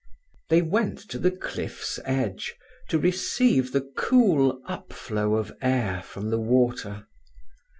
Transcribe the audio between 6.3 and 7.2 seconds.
the water.